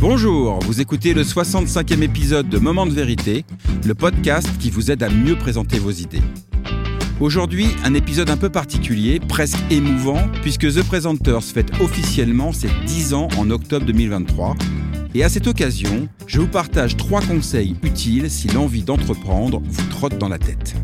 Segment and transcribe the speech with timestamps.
[0.00, 3.44] Bonjour, vous écoutez le 65e épisode de Moment de vérité,
[3.84, 6.22] le podcast qui vous aide à mieux présenter vos idées.
[7.20, 13.12] Aujourd'hui, un épisode un peu particulier, presque émouvant, puisque The Presenters fête officiellement ses 10
[13.12, 14.56] ans en octobre 2023.
[15.14, 20.16] Et à cette occasion, je vous partage trois conseils utiles si l'envie d'entreprendre vous trotte
[20.16, 20.76] dans la tête.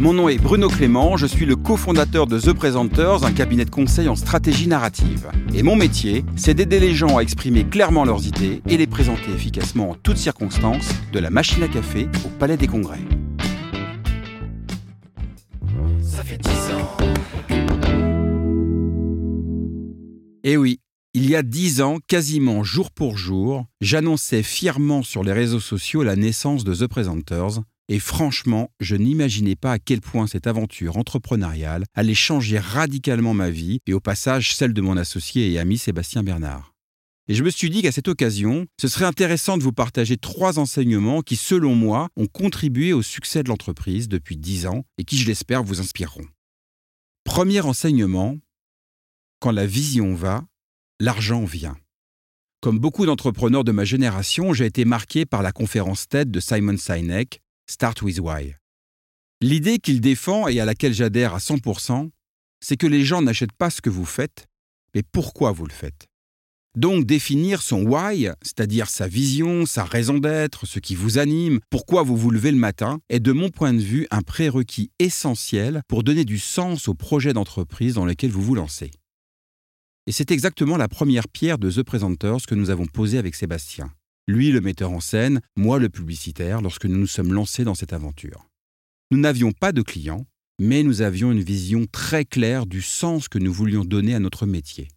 [0.00, 3.70] Mon nom est Bruno Clément, je suis le cofondateur de The Presenters, un cabinet de
[3.70, 5.28] conseil en stratégie narrative.
[5.52, 9.32] Et mon métier, c'est d'aider les gens à exprimer clairement leurs idées et les présenter
[9.32, 13.00] efficacement en toutes circonstances, de la machine à café au palais des congrès.
[16.00, 16.96] Ça fait 10 ans.
[20.44, 20.78] Eh oui,
[21.12, 26.04] il y a 10 ans, quasiment jour pour jour, j'annonçais fièrement sur les réseaux sociaux
[26.04, 30.98] la naissance de The Presenters, et franchement, je n'imaginais pas à quel point cette aventure
[30.98, 35.78] entrepreneuriale allait changer radicalement ma vie et au passage celle de mon associé et ami
[35.78, 36.74] Sébastien Bernard.
[37.28, 40.58] Et je me suis dit qu'à cette occasion, ce serait intéressant de vous partager trois
[40.58, 45.18] enseignements qui, selon moi, ont contribué au succès de l'entreprise depuis dix ans et qui,
[45.18, 46.26] je l'espère, vous inspireront.
[47.24, 48.38] Premier enseignement,
[49.40, 50.46] quand la vision va,
[51.00, 51.76] l'argent vient.
[52.60, 56.78] Comme beaucoup d'entrepreneurs de ma génération, j'ai été marqué par la conférence TED de Simon
[56.78, 58.54] Sinek Start with Why.
[59.42, 62.08] L'idée qu'il défend et à laquelle j'adhère à 100%,
[62.60, 64.46] c'est que les gens n'achètent pas ce que vous faites,
[64.94, 66.06] mais pourquoi vous le faites.
[66.76, 72.02] Donc définir son why, c'est-à-dire sa vision, sa raison d'être, ce qui vous anime, pourquoi
[72.02, 76.04] vous vous levez le matin, est de mon point de vue un prérequis essentiel pour
[76.04, 78.90] donner du sens au projet d'entreprise dans lequel vous vous lancez.
[80.06, 83.92] Et c'est exactement la première pierre de The Presenters que nous avons posée avec Sébastien
[84.28, 87.92] lui le metteur en scène, moi le publicitaire, lorsque nous nous sommes lancés dans cette
[87.92, 88.46] aventure.
[89.10, 90.26] Nous n'avions pas de clients,
[90.60, 94.46] mais nous avions une vision très claire du sens que nous voulions donner à notre
[94.46, 94.88] métier.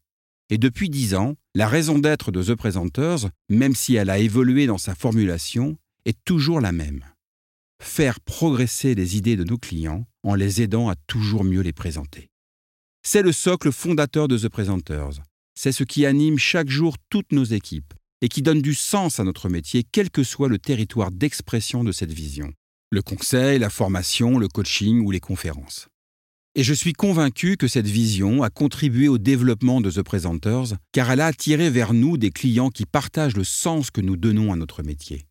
[0.49, 4.67] Et depuis dix ans, la raison d'être de The Presenters, même si elle a évolué
[4.67, 7.05] dans sa formulation, est toujours la même.
[7.81, 12.29] Faire progresser les idées de nos clients en les aidant à toujours mieux les présenter.
[13.03, 15.21] C'est le socle fondateur de The Presenters.
[15.55, 19.23] C'est ce qui anime chaque jour toutes nos équipes, et qui donne du sens à
[19.23, 22.53] notre métier, quel que soit le territoire d'expression de cette vision.
[22.91, 25.87] Le conseil, la formation, le coaching ou les conférences.
[26.53, 31.09] Et je suis convaincu que cette vision a contribué au développement de The Presenters, car
[31.09, 34.57] elle a attiré vers nous des clients qui partagent le sens que nous donnons à
[34.57, 35.25] notre métier.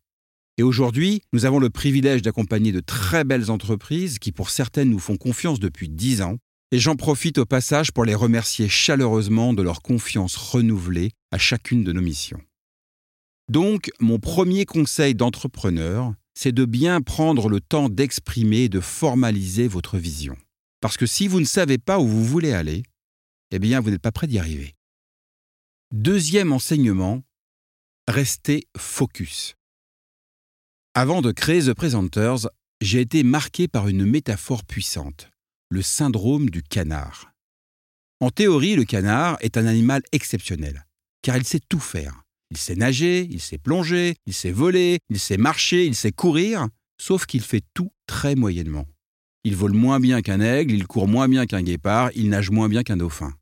[0.57, 4.99] Et aujourd'hui, nous avons le privilège d'accompagner de très belles entreprises qui pour certaines nous
[4.99, 6.37] font confiance depuis dix ans,
[6.71, 11.83] et j'en profite au passage pour les remercier chaleureusement de leur confiance renouvelée à chacune
[11.83, 12.41] de nos missions.
[13.49, 19.67] Donc, mon premier conseil d'entrepreneur, c'est de bien prendre le temps d'exprimer et de formaliser
[19.67, 20.37] votre vision.
[20.79, 22.83] Parce que si vous ne savez pas où vous voulez aller,
[23.51, 24.75] eh bien, vous n'êtes pas prêt d'y arriver.
[25.91, 27.21] Deuxième enseignement,
[28.07, 29.55] restez focus.
[30.93, 32.47] Avant de créer The Presenters,
[32.81, 35.29] j'ai été marqué par une métaphore puissante,
[35.69, 37.31] le syndrome du canard.
[38.19, 40.85] En théorie, le canard est un animal exceptionnel,
[41.21, 42.23] car il sait tout faire.
[42.51, 46.67] Il sait nager, il sait plonger, il sait voler, il sait marcher, il sait courir,
[46.99, 48.85] sauf qu'il fait tout très moyennement.
[49.43, 52.69] Il vole moins bien qu'un aigle, il court moins bien qu'un guépard, il nage moins
[52.69, 53.33] bien qu'un dauphin.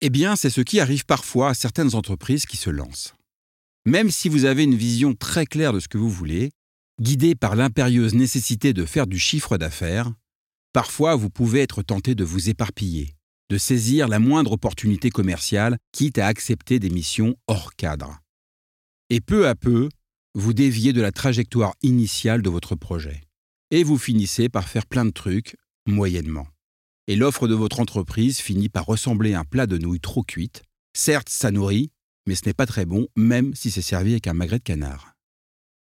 [0.00, 3.14] Eh bien, c'est ce qui arrive parfois à certaines entreprises qui se lancent.
[3.84, 6.52] Même si vous avez une vision très claire de ce que vous voulez,
[7.00, 10.12] guidé par l'impérieuse nécessité de faire du chiffre d'affaires,
[10.72, 13.16] parfois vous pouvez être tenté de vous éparpiller,
[13.50, 18.20] de saisir la moindre opportunité commerciale, quitte à accepter des missions hors cadre.
[19.10, 19.88] Et peu à peu,
[20.34, 23.22] vous déviez de la trajectoire initiale de votre projet.
[23.70, 26.46] Et vous finissez par faire plein de trucs, moyennement.
[27.06, 30.62] Et l'offre de votre entreprise finit par ressembler à un plat de nouilles trop cuites.
[30.94, 31.90] Certes, ça nourrit,
[32.26, 35.14] mais ce n'est pas très bon, même si c'est servi avec un magret de canard.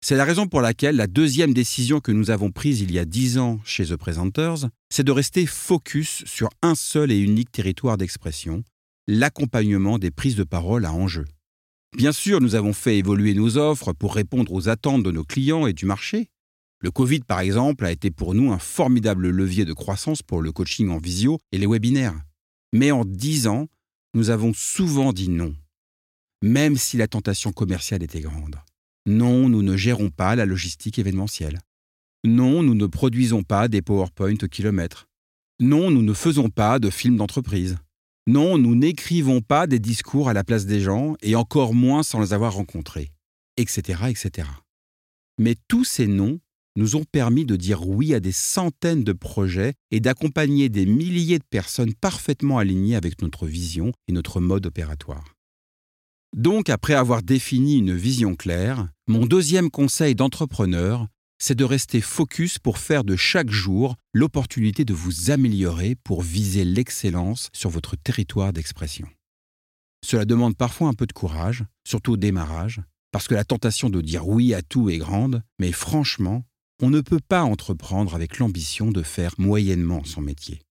[0.03, 3.05] C'est la raison pour laquelle la deuxième décision que nous avons prise il y a
[3.05, 7.99] dix ans chez The Presenters, c'est de rester focus sur un seul et unique territoire
[7.99, 8.63] d'expression,
[9.09, 11.25] l'accompagnement des prises de parole à enjeu.
[11.97, 15.67] Bien sûr, nous avons fait évoluer nos offres pour répondre aux attentes de nos clients
[15.67, 16.29] et du marché.
[16.81, 20.53] Le Covid, par exemple, a été pour nous un formidable levier de croissance pour le
[20.53, 22.19] coaching en visio et les webinaires.
[22.73, 23.67] Mais en dix ans,
[24.15, 25.55] nous avons souvent dit non,
[26.43, 28.57] même si la tentation commerciale était grande.
[29.07, 31.59] Non, nous ne gérons pas la logistique événementielle.
[32.25, 35.09] Non, nous ne produisons pas des PowerPoint au kilomètre.
[35.59, 37.77] Non, nous ne faisons pas de films d'entreprise.
[38.31, 42.21] Non, nous n'écrivons pas des discours à la place des gens, et encore moins sans
[42.21, 43.11] les avoir rencontrés,
[43.57, 44.49] etc., etc.
[45.41, 46.39] Mais tous ces noms
[46.77, 51.41] nous ont permis de dire oui à des centaines de projets et d'accompagner des milliers
[51.41, 55.35] de personnes parfaitement alignées avec notre vision et notre mode opératoire.
[56.37, 61.09] Donc, après avoir défini une vision claire, mon deuxième conseil d'entrepreneur,
[61.41, 66.65] c'est de rester focus pour faire de chaque jour l'opportunité de vous améliorer pour viser
[66.65, 69.09] l'excellence sur votre territoire d'expression.
[70.05, 74.01] Cela demande parfois un peu de courage, surtout au démarrage, parce que la tentation de
[74.01, 76.45] dire oui à tout est grande, mais franchement,
[76.83, 80.63] on ne peut pas entreprendre avec l'ambition de faire moyennement son métier.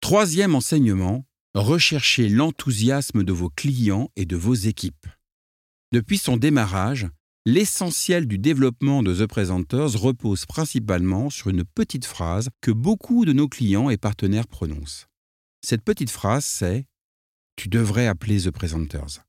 [0.00, 5.06] Troisième enseignement, recherchez l'enthousiasme de vos clients et de vos équipes.
[5.92, 7.08] Depuis son démarrage,
[7.46, 13.32] l'essentiel du développement de The Presenters repose principalement sur une petite phrase que beaucoup de
[13.32, 15.06] nos clients et partenaires prononcent.
[15.62, 16.78] Cette petite phrase, c'est⁇
[17.56, 19.06] Tu devrais appeler The Presenters⁇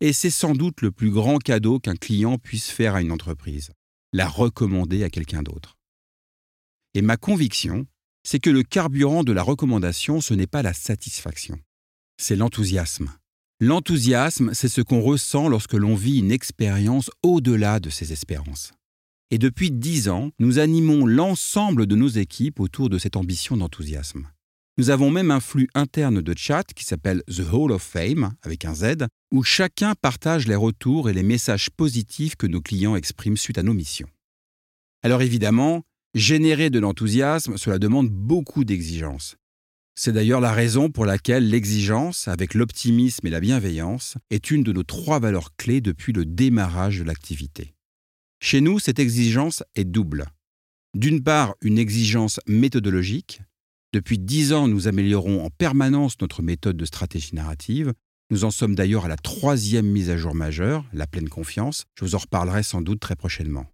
[0.00, 3.70] Et c'est sans doute le plus grand cadeau qu'un client puisse faire à une entreprise,
[4.12, 5.76] la recommander à quelqu'un d'autre.
[6.94, 7.86] Et ma conviction,
[8.22, 11.58] c'est que le carburant de la recommandation, ce n'est pas la satisfaction,
[12.16, 13.12] c'est l'enthousiasme.
[13.60, 18.72] L'enthousiasme, c'est ce qu'on ressent lorsque l'on vit une expérience au-delà de ses espérances.
[19.30, 24.28] Et depuis dix ans, nous animons l'ensemble de nos équipes autour de cette ambition d'enthousiasme.
[24.76, 28.64] Nous avons même un flux interne de chat qui s'appelle The Hall of Fame, avec
[28.64, 33.36] un Z, où chacun partage les retours et les messages positifs que nos clients expriment
[33.36, 34.08] suite à nos missions.
[35.02, 35.84] Alors évidemment,
[36.14, 39.34] Générer de l'enthousiasme, cela demande beaucoup d'exigences.
[39.94, 44.72] C'est d'ailleurs la raison pour laquelle l'exigence, avec l'optimisme et la bienveillance, est une de
[44.72, 47.74] nos trois valeurs clés depuis le démarrage de l'activité.
[48.40, 50.26] Chez nous, cette exigence est double.
[50.94, 53.40] D'une part, une exigence méthodologique.
[53.92, 57.92] Depuis dix ans, nous améliorons en permanence notre méthode de stratégie narrative.
[58.30, 61.84] Nous en sommes d'ailleurs à la troisième mise à jour majeure, la pleine confiance.
[61.94, 63.66] Je vous en reparlerai sans doute très prochainement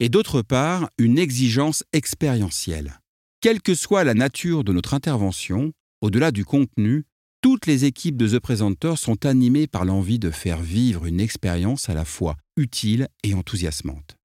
[0.00, 3.00] et d'autre part une exigence expérientielle.
[3.44, 7.04] Quelle que soit la nature de notre intervention, au-delà du contenu,
[7.42, 11.90] toutes les équipes de The Presenter sont animées par l'envie de faire vivre une expérience
[11.90, 14.16] à la fois utile et enthousiasmante.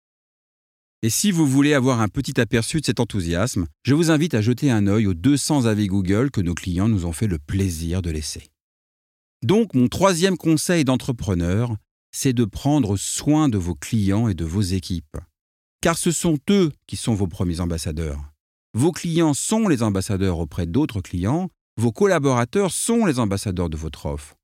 [1.02, 4.42] Et si vous voulez avoir un petit aperçu de cet enthousiasme, je vous invite à
[4.42, 8.02] jeter un œil aux 200 avis Google que nos clients nous ont fait le plaisir
[8.02, 8.48] de laisser.
[9.44, 11.76] Donc mon troisième conseil d'entrepreneur,
[12.14, 15.18] c'est de prendre soin de vos clients et de vos équipes
[15.82, 18.22] car ce sont eux qui sont vos premiers ambassadeurs.
[18.78, 24.06] Vos clients sont les ambassadeurs auprès d'autres clients, vos collaborateurs sont les ambassadeurs de votre
[24.06, 24.36] offre.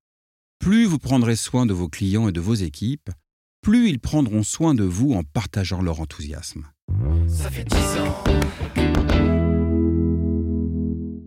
[0.58, 3.12] Plus vous prendrez soin de vos clients et de vos équipes,
[3.62, 6.66] plus ils prendront soin de vous en partageant leur enthousiasme.
[7.28, 8.24] Ça fait ans.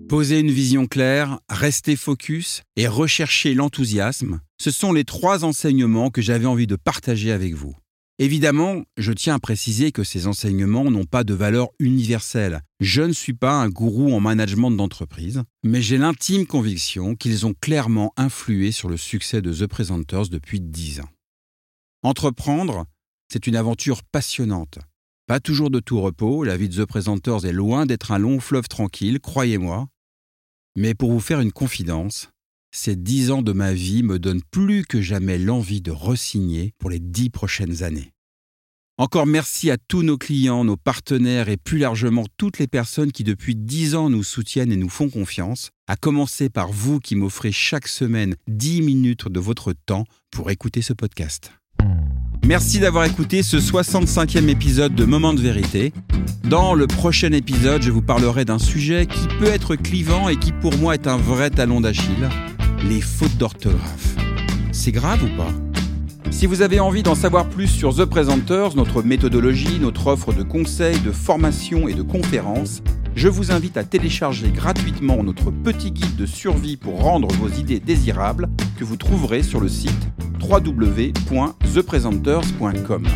[0.09, 4.41] Posez une vision claire, restez focus et recherchez l'enthousiasme.
[4.61, 7.77] Ce sont les trois enseignements que j'avais envie de partager avec vous.
[8.21, 12.63] Évidemment, je tiens à préciser que ces enseignements n'ont pas de valeur universelle.
[12.81, 17.55] Je ne suis pas un gourou en management d'entreprise, mais j'ai l'intime conviction qu'ils ont
[17.55, 21.09] clairement influé sur le succès de The Presenters depuis dix ans.
[22.03, 22.87] Entreprendre,
[23.33, 24.81] c'est une aventure passionnante.
[25.29, 28.41] Pas toujours de tout repos, la vie de The Presenters est loin d'être un long
[28.41, 29.87] fleuve tranquille, croyez-moi.
[30.75, 32.31] Mais pour vous faire une confidence,
[32.71, 36.91] ces dix ans de ma vie me donnent plus que jamais l'envie de resigner pour
[36.91, 38.13] les dix prochaines années.
[39.01, 43.23] Encore merci à tous nos clients, nos partenaires et plus largement toutes les personnes qui
[43.23, 47.53] depuis dix ans nous soutiennent et nous font confiance, à commencer par vous qui m'offrez
[47.53, 51.53] chaque semaine dix minutes de votre temps pour écouter ce podcast.
[52.45, 55.93] Merci d'avoir écouté ce 65e épisode de Moment de vérité.
[56.45, 60.51] Dans le prochain épisode, je vous parlerai d'un sujet qui peut être clivant et qui
[60.51, 62.29] pour moi est un vrai talon d'Achille,
[62.85, 64.17] les fautes d'orthographe.
[64.73, 65.53] C'est grave ou pas?
[66.31, 70.43] Si vous avez envie d'en savoir plus sur The Presenters, notre méthodologie, notre offre de
[70.43, 72.83] conseils, de formations et de conférences,
[73.15, 77.81] je vous invite à télécharger gratuitement notre petit guide de survie pour rendre vos idées
[77.81, 80.09] désirables que vous trouverez sur le site
[80.41, 83.07] www.thepresenters.com.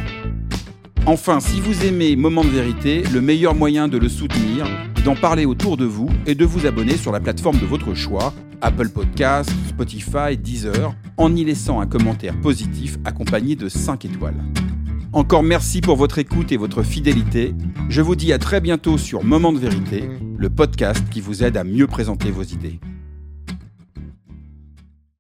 [1.07, 4.66] Enfin, si vous aimez Moment de vérité, le meilleur moyen de le soutenir
[5.04, 8.33] d'en parler autour de vous et de vous abonner sur la plateforme de votre choix,
[8.62, 14.42] Apple Podcasts, Spotify, Deezer, en y laissant un commentaire positif accompagné de 5 étoiles.
[15.12, 17.54] Encore merci pour votre écoute et votre fidélité.
[17.90, 21.57] Je vous dis à très bientôt sur Moment de vérité, le podcast qui vous aide
[21.57, 22.81] à mieux présenter vos idées.